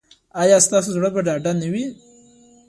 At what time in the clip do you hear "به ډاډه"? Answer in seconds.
1.13-1.51